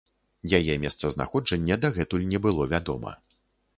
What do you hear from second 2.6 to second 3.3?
вядома.